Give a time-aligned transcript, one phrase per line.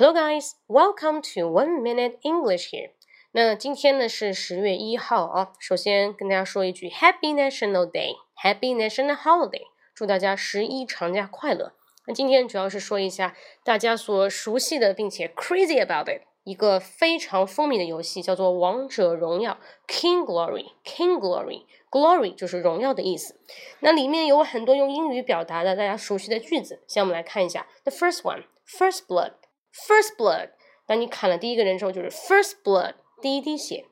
[0.00, 2.92] Hello guys, welcome to One Minute English here.
[3.32, 11.74] 那今天呢是十月一号啊，首先跟大家说一句 Happy National Day, Happy National Holiday，祝大家十一长假快乐。
[12.06, 23.38] 那今天主要是说一下大家所熟悉的并且 crazy about it 一个非常风靡的游戏，叫做《王者荣耀》King Glory, King Glory, Glory 就是荣耀的意思。
[23.80, 29.32] 那里面有很多用英语表达的大家熟悉的句子，先我们来看一下 The first one, First Blood。
[29.72, 30.50] First blood，
[30.86, 33.86] 当你砍了第一个人之后，就是 first blood，第一滴血。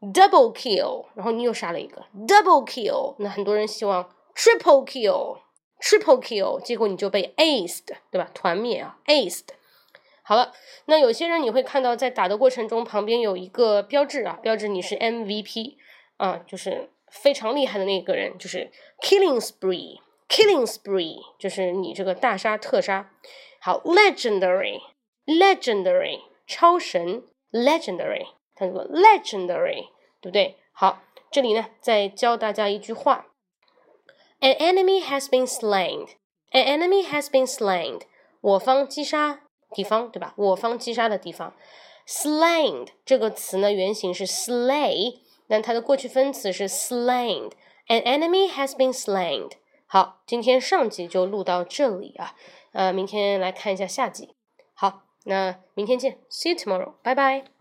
[0.00, 8.30] Double kill，然后你又杀了一个 double kill，那很多人希望 triple kill，triple kill，结果你就被 aced，对吧？
[8.34, 9.46] 团灭啊，aced。
[10.22, 10.52] 好了，
[10.84, 15.76] 那有些人你会看到在打的过程中旁边有一个标志啊，标志你是 MVP
[16.18, 18.70] 啊，就是非常厉害的那个人，就是
[19.00, 23.10] killing spree，killing spree，就是你这个大杀特杀。
[23.65, 28.25] 好，legendary，legendary，超神，legendary，
[28.55, 29.89] 看这个 legendary，
[30.19, 30.57] 对不对？
[30.71, 33.27] 好，这里呢再教大家一句话：
[34.39, 36.07] An enemy has been slain.
[36.51, 38.01] An enemy has been slain.
[38.41, 40.33] 我方击杀敌方，对吧？
[40.35, 41.55] 我方击杀的地方。
[42.07, 49.51] slain 这个词呢，原型是 slay，但它的过去分词是 slain。An enemy has been slain.
[49.86, 52.34] 好，今天上集就录到这里啊。
[52.72, 54.34] 呃，明天来看一下下集。
[54.74, 57.46] 好，那明天见，See you tomorrow，拜拜。